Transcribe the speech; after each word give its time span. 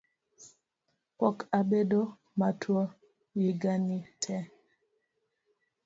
Pok 1.17 1.37
abedo 1.59 2.01
matuo 2.39 2.83
yiga 3.39 3.73
ni 3.85 3.97
tee 4.21 4.45